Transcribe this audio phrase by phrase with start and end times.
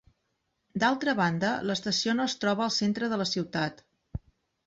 [0.83, 3.85] D'altra banda, l'estació no es troba al centre de la ciutat.